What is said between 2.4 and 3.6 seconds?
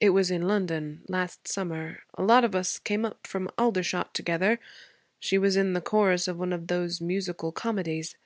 of us came up from